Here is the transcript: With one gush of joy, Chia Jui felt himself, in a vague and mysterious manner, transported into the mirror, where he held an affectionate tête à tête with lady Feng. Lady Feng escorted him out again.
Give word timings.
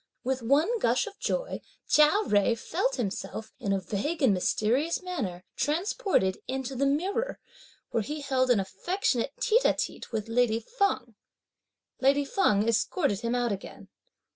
With 0.23 0.41
one 0.41 0.79
gush 0.79 1.05
of 1.05 1.19
joy, 1.19 1.61
Chia 1.87 2.09
Jui 2.25 2.57
felt 2.57 2.95
himself, 2.95 3.53
in 3.59 3.71
a 3.71 3.77
vague 3.79 4.23
and 4.23 4.33
mysterious 4.33 5.03
manner, 5.03 5.43
transported 5.55 6.39
into 6.47 6.75
the 6.75 6.87
mirror, 6.87 7.37
where 7.91 8.01
he 8.01 8.21
held 8.21 8.49
an 8.49 8.59
affectionate 8.59 9.35
tête 9.39 9.61
à 9.61 9.75
tête 9.75 10.11
with 10.11 10.27
lady 10.27 10.59
Feng. 10.59 11.13
Lady 11.99 12.25
Feng 12.25 12.67
escorted 12.67 13.19
him 13.19 13.35
out 13.35 13.51
again. 13.51 13.89